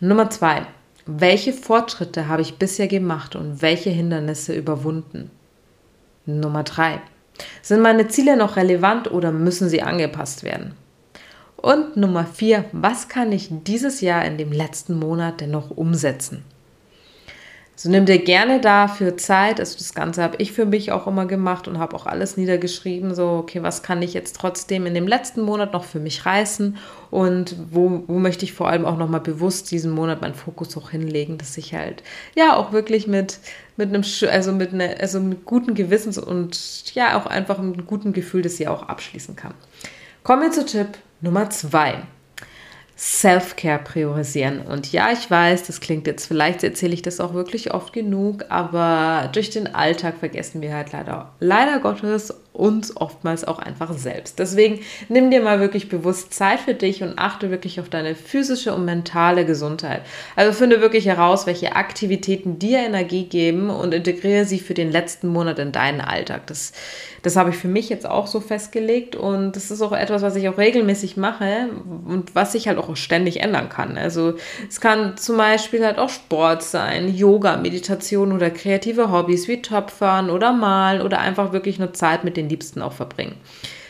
Nummer 0.00 0.30
zwei. 0.30 0.66
Welche 1.06 1.52
Fortschritte 1.52 2.26
habe 2.28 2.42
ich 2.42 2.58
bisher 2.58 2.88
gemacht 2.88 3.36
und 3.36 3.62
welche 3.62 3.90
Hindernisse 3.90 4.54
überwunden? 4.54 5.30
Nummer 6.26 6.64
drei. 6.64 7.00
Sind 7.62 7.80
meine 7.80 8.08
Ziele 8.08 8.36
noch 8.36 8.56
relevant 8.56 9.10
oder 9.10 9.30
müssen 9.30 9.68
sie 9.68 9.82
angepasst 9.82 10.42
werden? 10.42 10.74
Und 11.56 11.96
Nummer 11.96 12.26
vier. 12.26 12.64
Was 12.72 13.08
kann 13.08 13.32
ich 13.32 13.48
dieses 13.50 14.00
Jahr 14.00 14.24
in 14.24 14.38
dem 14.38 14.52
letzten 14.52 14.98
Monat 14.98 15.40
denn 15.40 15.50
noch 15.50 15.70
umsetzen? 15.70 16.44
So 17.78 17.90
nimm 17.90 18.06
dir 18.06 18.18
gerne 18.18 18.58
dafür 18.58 19.18
Zeit. 19.18 19.60
Also 19.60 19.76
das 19.76 19.92
Ganze 19.92 20.22
habe 20.22 20.36
ich 20.38 20.52
für 20.52 20.64
mich 20.64 20.92
auch 20.92 21.06
immer 21.06 21.26
gemacht 21.26 21.68
und 21.68 21.78
habe 21.78 21.94
auch 21.94 22.06
alles 22.06 22.38
niedergeschrieben. 22.38 23.14
So, 23.14 23.28
okay, 23.28 23.62
was 23.62 23.82
kann 23.82 24.00
ich 24.00 24.14
jetzt 24.14 24.36
trotzdem 24.36 24.86
in 24.86 24.94
dem 24.94 25.06
letzten 25.06 25.42
Monat 25.42 25.74
noch 25.74 25.84
für 25.84 26.00
mich 26.00 26.24
reißen 26.24 26.78
und 27.10 27.54
wo, 27.70 28.02
wo 28.06 28.14
möchte 28.14 28.46
ich 28.46 28.54
vor 28.54 28.68
allem 28.68 28.86
auch 28.86 28.96
nochmal 28.96 29.20
bewusst 29.20 29.70
diesen 29.70 29.92
Monat 29.92 30.22
meinen 30.22 30.34
Fokus 30.34 30.74
auch 30.78 30.88
hinlegen, 30.88 31.36
dass 31.36 31.58
ich 31.58 31.74
halt 31.74 32.02
ja 32.34 32.56
auch 32.56 32.72
wirklich 32.72 33.06
mit, 33.06 33.40
mit 33.76 33.90
einem, 33.90 34.04
also 34.30 34.52
mit, 34.52 34.72
einer, 34.72 34.98
also 34.98 35.20
mit 35.20 35.44
guten 35.44 35.74
Gewissens 35.74 36.16
und 36.16 36.94
ja 36.94 37.20
auch 37.20 37.26
einfach 37.26 37.58
einem 37.58 37.86
guten 37.86 38.14
Gefühl 38.14 38.40
das 38.40 38.58
Jahr 38.58 38.72
auch 38.72 38.84
abschließen 38.84 39.36
kann. 39.36 39.52
Kommen 40.22 40.42
wir 40.42 40.50
zu 40.50 40.64
Tipp 40.64 40.88
Nummer 41.20 41.50
zwei. 41.50 42.02
Self-Care 42.98 43.80
priorisieren. 43.80 44.62
Und 44.62 44.90
ja, 44.90 45.12
ich 45.12 45.30
weiß, 45.30 45.64
das 45.64 45.80
klingt 45.80 46.06
jetzt, 46.06 46.26
vielleicht 46.26 46.64
erzähle 46.64 46.94
ich 46.94 47.02
das 47.02 47.20
auch 47.20 47.34
wirklich 47.34 47.74
oft 47.74 47.92
genug, 47.92 48.46
aber 48.48 49.28
durch 49.32 49.50
den 49.50 49.74
Alltag 49.74 50.16
vergessen 50.18 50.62
wir 50.62 50.72
halt 50.72 50.92
leider, 50.92 51.34
leider 51.38 51.78
Gottes 51.80 52.32
uns 52.56 52.96
oftmals 52.96 53.44
auch 53.44 53.58
einfach 53.58 53.92
selbst. 53.92 54.38
Deswegen 54.38 54.80
nimm 55.08 55.30
dir 55.30 55.42
mal 55.42 55.60
wirklich 55.60 55.88
bewusst 55.88 56.32
Zeit 56.32 56.60
für 56.60 56.74
dich 56.74 57.02
und 57.02 57.18
achte 57.18 57.50
wirklich 57.50 57.80
auf 57.80 57.88
deine 57.88 58.14
physische 58.14 58.74
und 58.74 58.84
mentale 58.84 59.44
Gesundheit. 59.44 60.02
Also 60.34 60.52
finde 60.52 60.80
wirklich 60.80 61.06
heraus, 61.06 61.46
welche 61.46 61.76
Aktivitäten 61.76 62.58
dir 62.58 62.78
Energie 62.78 63.24
geben 63.24 63.70
und 63.70 63.92
integriere 63.92 64.44
sie 64.46 64.58
für 64.58 64.74
den 64.74 64.90
letzten 64.90 65.28
Monat 65.28 65.58
in 65.58 65.72
deinen 65.72 66.00
Alltag. 66.00 66.46
Das, 66.46 66.72
das 67.22 67.36
habe 67.36 67.50
ich 67.50 67.56
für 67.56 67.68
mich 67.68 67.88
jetzt 67.88 68.08
auch 68.08 68.26
so 68.26 68.40
festgelegt 68.40 69.16
und 69.16 69.56
das 69.56 69.70
ist 69.70 69.82
auch 69.82 69.92
etwas, 69.92 70.22
was 70.22 70.36
ich 70.36 70.48
auch 70.48 70.58
regelmäßig 70.58 71.16
mache 71.16 71.68
und 72.06 72.34
was 72.34 72.52
sich 72.52 72.68
halt 72.68 72.78
auch 72.78 72.96
ständig 72.96 73.42
ändern 73.42 73.68
kann. 73.68 73.98
Also 73.98 74.34
es 74.68 74.80
kann 74.80 75.16
zum 75.16 75.36
Beispiel 75.36 75.84
halt 75.84 75.98
auch 75.98 76.08
Sport 76.08 76.62
sein, 76.62 77.14
Yoga, 77.14 77.56
Meditation 77.56 78.32
oder 78.32 78.50
kreative 78.50 79.12
Hobbys 79.12 79.48
wie 79.48 79.60
Töpfern 79.60 80.30
oder 80.30 80.52
Malen 80.52 81.02
oder 81.02 81.18
einfach 81.18 81.52
wirklich 81.52 81.78
nur 81.78 81.92
Zeit 81.92 82.24
mit 82.24 82.36
den 82.36 82.45
den 82.46 82.50
Liebsten 82.50 82.82
auch 82.82 82.92
verbringen. 82.92 83.36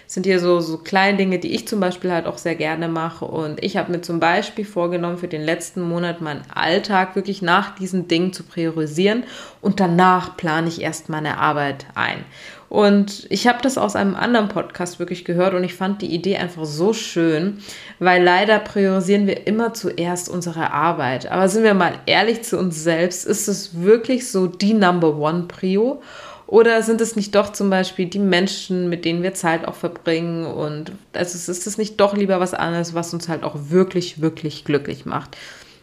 Das 0.07 0.15
sind 0.15 0.25
hier 0.25 0.39
so, 0.39 0.61
so 0.61 0.79
kleine 0.79 1.19
Dinge, 1.19 1.41
die 1.41 1.53
ich 1.53 1.67
zum 1.67 1.81
Beispiel 1.81 2.13
halt 2.13 2.27
auch 2.27 2.39
sehr 2.39 2.55
gerne 2.55 2.87
mache. 2.87 3.25
Und 3.25 3.63
ich 3.63 3.77
habe 3.77 3.91
mir 3.91 4.03
zum 4.03 4.21
Beispiel 4.21 4.65
vorgenommen, 4.65 5.19
für 5.19 5.27
den 5.27 5.43
letzten 5.43 5.83
Monat 5.83 6.21
meinen 6.21 6.45
Alltag 6.55 7.17
wirklich 7.17 7.43
nach 7.43 7.75
diesen 7.75 8.07
Dingen 8.07 8.33
zu 8.33 8.45
priorisieren. 8.45 9.25
Und 9.61 9.81
danach 9.81 10.37
plane 10.37 10.69
ich 10.69 10.81
erst 10.81 11.09
meine 11.09 11.39
Arbeit 11.39 11.87
ein. 11.97 12.25
Und 12.69 13.27
ich 13.31 13.49
habe 13.49 13.59
das 13.63 13.79
aus 13.79 13.97
einem 13.97 14.15
anderen 14.15 14.49
Podcast 14.49 14.99
wirklich 14.99 15.25
gehört 15.25 15.55
und 15.55 15.63
ich 15.63 15.75
fand 15.75 16.03
die 16.03 16.13
Idee 16.13 16.37
einfach 16.37 16.65
so 16.65 16.93
schön, 16.93 17.59
weil 18.01 18.23
leider 18.23 18.59
priorisieren 18.59 19.27
wir 19.27 19.47
immer 19.47 19.73
zuerst 19.73 20.29
unsere 20.29 20.73
Arbeit. 20.73 21.31
Aber 21.31 21.49
sind 21.49 21.63
wir 21.63 21.75
mal 21.75 21.95
ehrlich 22.07 22.43
zu 22.43 22.59
uns 22.59 22.83
selbst, 22.83 23.25
ist 23.25 23.47
es 23.49 23.81
wirklich 23.81 24.31
so 24.31 24.47
die 24.49 24.75
Number 24.75 25.17
One 25.17 25.45
Prio? 25.47 26.03
Oder 26.47 26.83
sind 26.83 27.01
es 27.01 27.17
nicht 27.17 27.35
doch 27.35 27.53
zum 27.53 27.71
Beispiel 27.71 28.07
die 28.07 28.21
Menschen, 28.21 28.89
mit 28.89 29.05
denen 29.05 29.23
wir 29.23 29.35
Zeit 29.35 29.67
auch 29.67 29.75
verbringen? 29.75 30.47
Und 30.47 30.93
also 31.13 31.51
ist 31.51 31.67
es 31.67 31.79
nicht 31.79 32.01
doch 32.01 32.17
lieber 32.17 32.39
was 32.39 32.55
anderes, 32.55 32.95
was 32.95 33.13
uns 33.13 33.29
halt 33.29 33.43
auch 33.43 33.57
wirklich, 33.69 34.21
wirklich 34.21 34.65
glücklich 34.65 35.07
macht? 35.07 35.37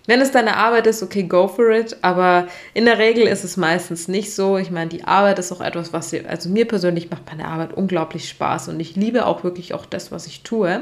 Wenn 0.06 0.20
es 0.20 0.32
deine 0.32 0.58
Arbeit 0.58 0.88
ist, 0.88 1.02
okay, 1.02 1.24
go 1.24 1.48
for 1.48 1.70
it. 1.70 1.98
Aber 2.02 2.48
in 2.74 2.86
der 2.86 2.98
Regel 2.98 3.28
ist 3.28 3.44
es 3.44 3.58
meistens 3.58 4.08
nicht 4.08 4.34
so. 4.34 4.58
Ich 4.58 4.72
meine, 4.72 4.90
die 4.90 5.04
Arbeit 5.04 5.40
ist 5.40 5.52
auch 5.52 5.62
etwas, 5.62 5.94
was, 5.94 6.14
also 6.28 6.50
mir 6.50 6.68
persönlich 6.68 7.10
macht 7.10 7.26
meine 7.26 7.48
Arbeit 7.48 7.74
unglaublich 7.74 8.30
Spaß 8.30 8.70
und 8.70 8.80
ich 8.80 8.96
liebe 8.96 9.26
auch 9.26 9.44
wirklich 9.44 9.74
auch 9.74 9.86
das, 9.86 10.12
was 10.12 10.28
ich 10.28 10.44
tue. 10.44 10.82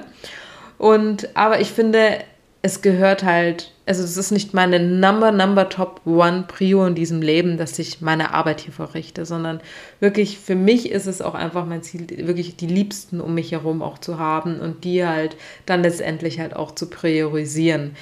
Und, 0.78 1.30
aber 1.36 1.60
ich 1.60 1.72
finde, 1.72 2.20
es 2.64 2.82
gehört 2.82 3.24
halt, 3.24 3.72
also 3.92 4.06
es 4.06 4.16
ist 4.16 4.32
nicht 4.32 4.54
meine 4.54 4.80
Number, 4.80 5.34
Number 5.34 5.68
Top 5.68 6.00
One 6.06 6.46
Prio 6.48 6.86
in 6.86 6.96
diesem 6.96 7.22
Leben, 7.22 7.58
dass 7.58 7.78
ich 7.78 8.00
meine 8.00 8.34
Arbeit 8.34 8.62
hier 8.62 8.72
verrichte, 8.72 9.26
sondern 9.26 9.60
wirklich 10.00 10.40
für 10.40 10.56
mich 10.56 10.90
ist 10.90 11.08
es 11.08 11.22
auch 11.22 11.34
einfach 11.34 11.66
mein 11.66 11.84
Ziel, 11.84 12.08
wirklich 12.26 12.56
die 12.56 12.68
Liebsten 12.68 13.20
um 13.20 13.34
mich 13.34 13.52
herum 13.52 13.82
auch 13.82 13.98
zu 13.98 14.18
haben 14.18 14.62
und 14.62 14.86
die 14.86 15.06
halt 15.06 15.36
dann 15.66 15.84
letztendlich 15.84 16.40
halt 16.40 16.56
auch 16.56 16.74
zu 16.74 16.90
priorisieren. 16.90 17.98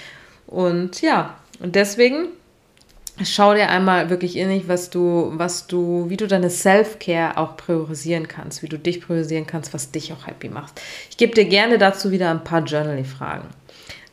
Und 0.46 1.02
ja, 1.02 1.40
und 1.60 1.74
deswegen 1.74 2.28
schau 3.24 3.56
dir 3.56 3.70
einmal 3.70 4.12
wirklich 4.12 4.36
innig, 4.36 4.68
was 4.68 4.92
du, 4.92 5.32
was 5.34 5.66
du, 5.66 6.06
wie 6.08 6.18
du 6.18 6.28
deine 6.28 6.52
Self-Care 6.52 7.36
auch 7.38 7.58
priorisieren 7.58 8.28
kannst, 8.28 8.62
wie 8.62 8.70
du 8.70 8.78
dich 8.78 9.02
priorisieren 9.02 9.48
kannst, 9.48 9.74
was 9.74 9.90
dich 9.90 10.14
auch 10.14 10.28
happy 10.28 10.50
macht. 10.50 10.80
Ich 11.10 11.18
gebe 11.18 11.34
dir 11.34 11.46
gerne 11.46 11.80
dazu 11.80 12.12
wieder 12.12 12.30
ein 12.30 12.44
paar 12.44 12.64
Journaling-Fragen. 12.64 13.48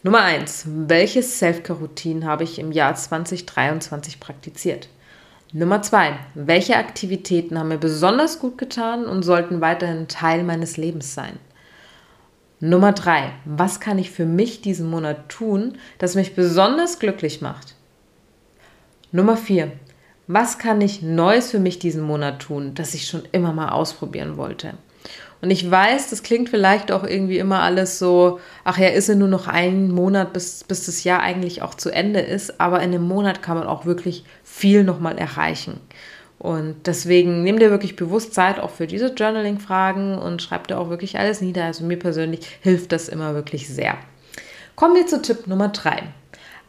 Nummer 0.07 0.23
eins: 0.23 0.65
Welche 0.69 1.21
Self-Care-Routinen 1.21 2.27
habe 2.27 2.45
ich 2.45 2.61
im 2.61 2.71
Jahr 2.71 2.95
2023 2.95 4.21
praktiziert? 4.21 4.89
Nummer 5.53 5.83
zwei: 5.83 6.17
Welche 6.37 6.77
Aktivitäten 6.77 7.59
haben 7.59 7.71
mir 7.71 7.79
besonders 7.79 8.39
gut 8.39 8.57
getan 8.57 9.07
und 9.07 9.25
sollten 9.25 9.61
weiterhin 9.61 10.07
Teil 10.07 10.45
meines 10.45 10.77
Lebens 10.77 11.13
sein? 11.13 11.41
Nummer 12.61 12.93
drei, 12.93 13.33
was 13.45 13.81
kann 13.81 13.99
ich 13.99 14.13
für 14.13 14.27
mich 14.27 14.61
diesen 14.61 14.89
Monat 14.89 15.29
tun, 15.29 15.77
das 15.99 16.15
mich 16.15 16.37
besonders 16.37 17.01
glücklich 17.01 17.41
macht? 17.41 17.75
Nummer 19.11 19.37
vier, 19.37 19.73
was 20.29 20.59
kann 20.59 20.81
ich 20.81 21.03
Neues 21.03 21.51
für 21.51 21.59
mich 21.59 21.81
diesen 21.81 22.05
Monat 22.05 22.43
tun, 22.43 22.77
das 22.77 22.95
ich 22.95 23.09
schon 23.09 23.25
immer 23.33 23.53
mal 23.53 23.71
ausprobieren 23.71 24.37
wollte? 24.37 24.75
Und 25.43 25.51
ich 25.51 25.71
weiß, 25.71 26.11
das 26.11 26.23
klingt 26.23 26.49
vielleicht 26.49 26.91
auch 26.91 27.05
irgendwie 27.05 27.39
immer 27.39 27.61
alles 27.61 27.99
so, 27.99 28.41
ach 28.65 28.79
ja, 28.79 28.89
ist 28.89 29.09
ja 29.09 29.15
nur 29.15 29.29
noch 29.29 29.49
ein 29.49 29.91
Monat, 29.91 30.33
bis, 30.33 30.65
bis 30.65 30.87
das 30.87 31.05
Jahr 31.05 31.21
eigentlich 31.21 31.63
auch 31.63 31.75
zu 31.75 31.91
Ende 31.91 32.21
ist, 32.21 32.61
aber 32.61 32.79
in 32.79 32.95
einem 32.95 33.07
Monat 33.07 33.43
kann 33.43 33.59
man 33.59 33.67
auch 33.67 33.85
wirklich 33.85 34.25
viel 34.43 34.83
nochmal 34.83 35.19
erreichen. 35.19 35.81
Und 36.39 36.87
deswegen 36.87 37.43
nimm 37.43 37.59
dir 37.59 37.71
wirklich 37.71 37.97
bewusst 37.97 38.35
Zeit 38.35 38.61
auch 38.61 38.71
für 38.71 38.87
diese 38.87 39.15
Journaling-Fragen 39.15 40.19
und 40.19 40.43
schreib 40.43 40.69
dir 40.69 40.79
auch 40.79 40.91
wirklich 40.91 41.19
alles 41.19 41.41
nieder. 41.41 41.65
Also 41.65 41.85
mir 41.85 41.99
persönlich 41.99 42.59
hilft 42.61 42.93
das 42.93 43.09
immer 43.09 43.35
wirklich 43.35 43.69
sehr. 43.69 43.97
Kommen 44.75 44.95
wir 44.95 45.07
zu 45.07 45.23
Tipp 45.23 45.47
Nummer 45.47 45.69
drei. 45.69 46.03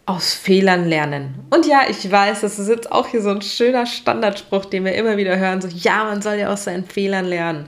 Aus 0.05 0.33
Fehlern 0.33 0.87
lernen. 0.87 1.35
Und 1.49 1.65
ja, 1.65 1.81
ich 1.89 2.09
weiß, 2.09 2.39
das 2.39 2.59
ist 2.59 2.69
jetzt 2.69 2.93
auch 2.93 3.07
hier 3.07 3.21
so 3.21 3.29
ein 3.29 3.41
schöner 3.41 3.85
Standardspruch, 3.85 4.63
den 4.63 4.85
wir 4.85 4.95
immer 4.95 5.17
wieder 5.17 5.37
hören. 5.37 5.59
So, 5.59 5.67
ja, 5.67 6.05
man 6.05 6.21
soll 6.21 6.35
ja 6.35 6.47
aus 6.47 6.63
seinen 6.63 6.85
Fehlern 6.85 7.25
lernen. 7.25 7.67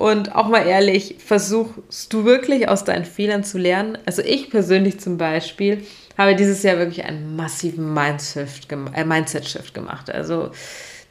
Und 0.00 0.34
auch 0.34 0.48
mal 0.48 0.66
ehrlich, 0.66 1.16
versuchst 1.18 2.10
du 2.10 2.24
wirklich 2.24 2.70
aus 2.70 2.84
deinen 2.84 3.04
Fehlern 3.04 3.44
zu 3.44 3.58
lernen? 3.58 3.98
Also 4.06 4.22
ich 4.22 4.48
persönlich 4.48 4.98
zum 4.98 5.18
Beispiel 5.18 5.84
habe 6.16 6.34
dieses 6.34 6.62
Jahr 6.62 6.78
wirklich 6.78 7.04
einen 7.04 7.36
massiven 7.36 7.92
Mindset-Shift 7.92 8.72
äh, 8.72 9.04
Mindset 9.04 9.74
gemacht. 9.74 10.10
Also 10.10 10.52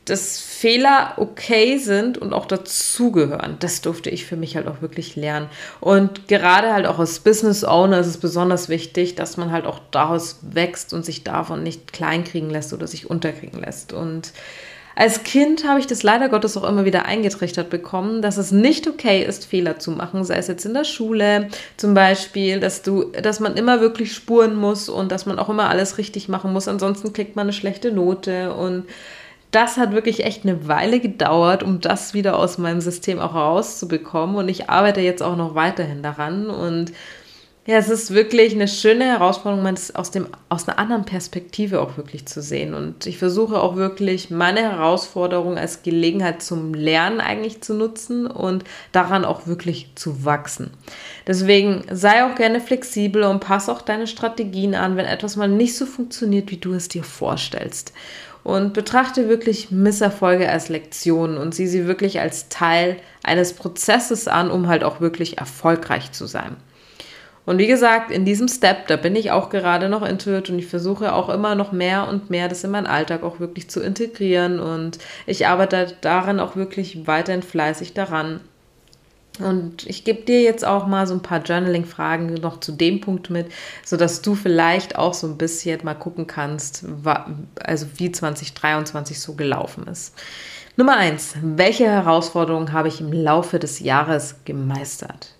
dass 0.05 0.39
Fehler 0.39 1.13
okay 1.17 1.77
sind 1.77 2.17
und 2.17 2.33
auch 2.33 2.47
dazugehören. 2.47 3.57
Das 3.59 3.81
durfte 3.81 4.09
ich 4.09 4.25
für 4.25 4.37
mich 4.37 4.55
halt 4.55 4.67
auch 4.67 4.81
wirklich 4.81 5.15
lernen. 5.15 5.49
Und 5.81 6.27
gerade 6.27 6.73
halt 6.73 6.87
auch 6.87 6.97
als 6.97 7.19
Business 7.19 7.63
Owner 7.63 7.99
ist 7.99 8.07
es 8.07 8.17
besonders 8.17 8.69
wichtig, 8.69 9.13
dass 9.13 9.37
man 9.37 9.51
halt 9.51 9.67
auch 9.67 9.81
daraus 9.91 10.39
wächst 10.41 10.95
und 10.95 11.05
sich 11.05 11.23
davon 11.23 11.61
nicht 11.61 11.93
kleinkriegen 11.93 12.49
lässt 12.49 12.73
oder 12.73 12.87
sich 12.87 13.07
unterkriegen 13.07 13.61
lässt. 13.61 13.93
Und 13.93 14.33
als 14.99 15.23
Kind 15.23 15.65
habe 15.65 15.79
ich 15.79 15.87
das 15.87 16.03
leider 16.03 16.27
Gottes 16.27 16.57
auch 16.57 16.67
immer 16.67 16.83
wieder 16.83 17.05
eingetrichtert 17.05 17.69
bekommen, 17.69 18.21
dass 18.21 18.35
es 18.35 18.51
nicht 18.51 18.85
okay 18.85 19.23
ist, 19.23 19.45
Fehler 19.45 19.79
zu 19.79 19.91
machen, 19.91 20.25
sei 20.25 20.35
es 20.35 20.47
jetzt 20.47 20.65
in 20.65 20.73
der 20.73 20.83
Schule 20.83 21.47
zum 21.77 21.93
Beispiel, 21.93 22.59
dass 22.59 22.81
du, 22.81 23.05
dass 23.05 23.39
man 23.39 23.55
immer 23.55 23.79
wirklich 23.79 24.13
spuren 24.13 24.57
muss 24.57 24.89
und 24.89 25.09
dass 25.09 25.25
man 25.25 25.39
auch 25.39 25.47
immer 25.47 25.69
alles 25.69 25.97
richtig 25.97 26.27
machen 26.27 26.51
muss, 26.51 26.67
ansonsten 26.67 27.13
kriegt 27.13 27.37
man 27.37 27.43
eine 27.43 27.53
schlechte 27.53 27.93
Note 27.93 28.53
und 28.53 28.87
das 29.51 29.77
hat 29.77 29.93
wirklich 29.93 30.25
echt 30.25 30.43
eine 30.43 30.67
Weile 30.67 30.99
gedauert, 30.99 31.63
um 31.63 31.79
das 31.79 32.13
wieder 32.13 32.37
aus 32.37 32.57
meinem 32.57 32.81
System 32.81 33.19
auch 33.19 33.33
rauszubekommen. 33.33 34.35
Und 34.35 34.49
ich 34.49 34.69
arbeite 34.69 34.99
jetzt 35.01 35.23
auch 35.23 35.37
noch 35.37 35.55
weiterhin 35.55 36.03
daran. 36.03 36.51
Und 36.51 36.91
ja, 37.69 37.77
es 37.77 37.87
ist 37.87 38.15
wirklich 38.15 38.55
eine 38.55 38.67
schöne 38.67 39.05
Herausforderung, 39.05 39.63
das 39.63 39.93
aus, 39.93 40.09
dem, 40.09 40.25
aus 40.49 40.67
einer 40.67 40.79
anderen 40.79 41.05
Perspektive 41.05 41.81
auch 41.81 41.97
wirklich 41.97 42.25
zu 42.25 42.41
sehen. 42.41 42.73
Und 42.73 43.05
ich 43.05 43.19
versuche 43.19 43.61
auch 43.61 43.75
wirklich 43.75 44.31
meine 44.31 44.61
Herausforderung 44.61 45.55
als 45.55 45.83
Gelegenheit 45.83 46.41
zum 46.41 46.73
Lernen 46.73 47.21
eigentlich 47.21 47.61
zu 47.61 47.75
nutzen 47.75 48.25
und 48.25 48.63
daran 48.91 49.23
auch 49.23 49.45
wirklich 49.45 49.91
zu 49.93 50.25
wachsen. 50.25 50.71
Deswegen 51.27 51.83
sei 51.91 52.25
auch 52.25 52.33
gerne 52.33 52.59
flexibel 52.59 53.21
und 53.21 53.39
pass 53.39 53.69
auch 53.69 53.83
deine 53.83 54.07
Strategien 54.07 54.73
an, 54.73 54.97
wenn 54.97 55.05
etwas 55.05 55.35
mal 55.35 55.47
nicht 55.47 55.77
so 55.77 55.85
funktioniert, 55.85 56.49
wie 56.49 56.57
du 56.57 56.73
es 56.73 56.87
dir 56.87 57.03
vorstellst 57.03 57.93
und 58.43 58.73
betrachte 58.73 59.29
wirklich 59.29 59.69
Misserfolge 59.69 60.49
als 60.49 60.69
Lektionen 60.69 61.37
und 61.37 61.53
sieh 61.53 61.67
sie 61.67 61.85
wirklich 61.85 62.19
als 62.19 62.49
Teil 62.49 62.97
eines 63.21 63.53
Prozesses 63.53 64.27
an, 64.27 64.49
um 64.49 64.67
halt 64.67 64.83
auch 64.83 65.01
wirklich 65.01 65.37
erfolgreich 65.37 66.13
zu 66.13 66.25
sein. 66.25 66.55
Und 67.45 67.57
wie 67.57 67.67
gesagt, 67.67 68.11
in 68.11 68.25
diesem 68.25 68.47
Step, 68.47 68.87
da 68.87 68.95
bin 68.95 69.15
ich 69.15 69.31
auch 69.31 69.49
gerade 69.49 69.89
noch 69.89 70.03
intuit 70.03 70.49
und 70.49 70.59
ich 70.59 70.67
versuche 70.67 71.13
auch 71.13 71.29
immer 71.29 71.55
noch 71.55 71.71
mehr 71.71 72.07
und 72.07 72.29
mehr 72.29 72.47
das 72.47 72.63
in 72.63 72.71
meinen 72.71 72.85
Alltag 72.85 73.23
auch 73.23 73.39
wirklich 73.39 73.69
zu 73.69 73.81
integrieren 73.81 74.59
und 74.59 74.99
ich 75.25 75.47
arbeite 75.47 75.95
darin 76.01 76.39
auch 76.39 76.55
wirklich 76.55 77.07
weiterhin 77.07 77.41
fleißig 77.41 77.93
daran. 77.93 78.41
Und 79.39 79.87
ich 79.87 80.03
gebe 80.03 80.23
dir 80.23 80.41
jetzt 80.41 80.65
auch 80.65 80.85
mal 80.85 81.07
so 81.07 81.13
ein 81.13 81.21
paar 81.21 81.41
Journaling-Fragen 81.41 82.33
noch 82.35 82.59
zu 82.59 82.73
dem 82.73 82.99
Punkt 82.99 83.29
mit, 83.29 83.47
sodass 83.85 84.21
du 84.21 84.35
vielleicht 84.35 84.97
auch 84.97 85.13
so 85.13 85.27
ein 85.27 85.37
bisschen 85.37 85.79
mal 85.83 85.93
gucken 85.93 86.27
kannst, 86.27 86.85
also 87.63 87.87
wie 87.95 88.11
2023 88.11 89.19
so 89.19 89.35
gelaufen 89.35 89.87
ist. 89.87 90.13
Nummer 90.75 90.97
eins: 90.97 91.35
Welche 91.41 91.85
Herausforderungen 91.85 92.73
habe 92.73 92.89
ich 92.89 92.99
im 92.99 93.13
Laufe 93.13 93.59
des 93.59 93.79
Jahres 93.79 94.35
gemeistert? 94.43 95.35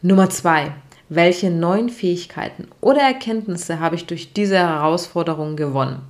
Nummer 0.00 0.30
zwei: 0.30 0.72
Welche 1.08 1.50
neuen 1.50 1.88
Fähigkeiten 1.88 2.68
oder 2.80 3.00
Erkenntnisse 3.02 3.80
habe 3.80 3.96
ich 3.96 4.06
durch 4.06 4.32
diese 4.32 4.58
Herausforderungen 4.58 5.56
gewonnen? 5.56 6.02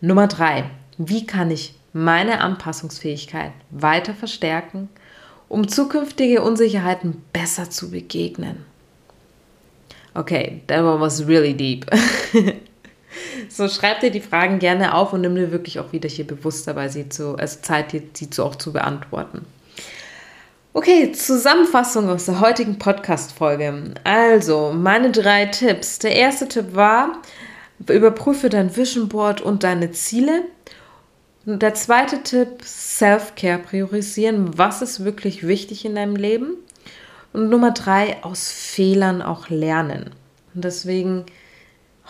Nummer 0.00 0.28
drei: 0.28 0.64
Wie 0.98 1.26
kann 1.26 1.50
ich 1.50 1.74
meine 1.92 2.40
Anpassungsfähigkeit 2.40 3.52
weiter 3.70 4.14
verstärken? 4.14 4.88
um 5.50 5.66
zukünftige 5.66 6.42
Unsicherheiten 6.42 7.22
besser 7.32 7.68
zu 7.68 7.90
begegnen. 7.90 8.64
Okay, 10.14 10.62
that 10.68 10.82
one 10.82 11.00
was 11.00 11.26
really 11.26 11.54
deep. 11.54 11.86
so, 13.48 13.68
schreib 13.68 14.00
dir 14.00 14.12
die 14.12 14.20
Fragen 14.20 14.60
gerne 14.60 14.94
auf 14.94 15.12
und 15.12 15.22
nimm 15.22 15.34
dir 15.34 15.50
wirklich 15.50 15.80
auch 15.80 15.92
wieder 15.92 16.08
hier 16.08 16.26
bewusst 16.26 16.68
dabei, 16.68 16.88
sie 16.88 17.08
zu, 17.08 17.36
also 17.36 17.58
Zeit, 17.62 17.90
sie 18.14 18.30
zu, 18.30 18.44
auch 18.44 18.54
zu 18.54 18.72
beantworten. 18.72 19.44
Okay, 20.72 21.10
Zusammenfassung 21.10 22.08
aus 22.08 22.26
der 22.26 22.38
heutigen 22.38 22.78
Podcast-Folge. 22.78 23.92
Also, 24.04 24.70
meine 24.72 25.10
drei 25.10 25.46
Tipps. 25.46 25.98
Der 25.98 26.14
erste 26.14 26.46
Tipp 26.46 26.76
war, 26.76 27.20
überprüfe 27.88 28.48
dein 28.48 28.76
Vision 28.76 29.08
Board 29.08 29.40
und 29.40 29.64
deine 29.64 29.90
Ziele. 29.90 30.44
Und 31.44 31.62
der 31.62 31.74
zweite 31.74 32.22
Tipp, 32.22 32.62
Self-Care 32.62 33.58
priorisieren. 33.58 34.56
Was 34.56 34.80
ist 34.80 35.04
wirklich 35.04 35.44
wichtig 35.44 35.84
in 35.84 35.96
deinem 35.96 36.14
Leben? 36.14 36.54
Und 37.32 37.48
Nummer 37.48 37.72
drei, 37.72 38.22
aus 38.22 38.52
Fehlern 38.52 39.22
auch 39.22 39.48
lernen. 39.48 40.10
Und 40.54 40.62
deswegen 40.64 41.26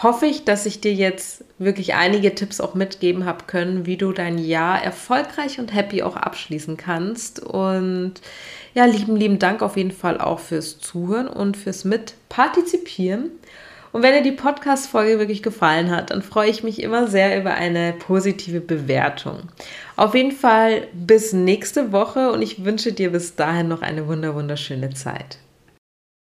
hoffe 0.02 0.26
ich, 0.26 0.44
dass 0.44 0.66
ich 0.66 0.80
dir 0.80 0.94
jetzt 0.94 1.44
wirklich 1.58 1.94
einige 1.94 2.34
Tipps 2.34 2.60
auch 2.60 2.74
mitgeben 2.74 3.26
habe 3.26 3.44
können, 3.46 3.86
wie 3.86 3.96
du 3.96 4.12
dein 4.12 4.38
Jahr 4.38 4.82
erfolgreich 4.82 5.58
und 5.58 5.74
happy 5.74 6.02
auch 6.02 6.16
abschließen 6.16 6.76
kannst. 6.76 7.40
Und 7.40 8.14
ja, 8.74 8.86
lieben, 8.86 9.16
lieben 9.16 9.38
Dank 9.38 9.62
auf 9.62 9.76
jeden 9.76 9.90
Fall 9.90 10.20
auch 10.20 10.38
fürs 10.40 10.78
Zuhören 10.78 11.28
und 11.28 11.56
fürs 11.56 11.84
Mitpartizipieren. 11.84 13.30
Und 13.92 14.02
wenn 14.02 14.14
dir 14.14 14.22
die 14.22 14.36
Podcast-Folge 14.36 15.18
wirklich 15.18 15.42
gefallen 15.42 15.90
hat, 15.90 16.10
dann 16.10 16.22
freue 16.22 16.48
ich 16.48 16.62
mich 16.62 16.80
immer 16.80 17.08
sehr 17.08 17.38
über 17.38 17.54
eine 17.54 17.92
positive 17.92 18.60
Bewertung. 18.60 19.48
Auf 19.96 20.14
jeden 20.14 20.32
Fall 20.32 20.86
bis 20.92 21.32
nächste 21.32 21.90
Woche 21.90 22.30
und 22.30 22.40
ich 22.40 22.64
wünsche 22.64 22.92
dir 22.92 23.10
bis 23.10 23.34
dahin 23.34 23.68
noch 23.68 23.82
eine 23.82 24.06
wunderschöne 24.06 24.90
Zeit. 24.90 25.38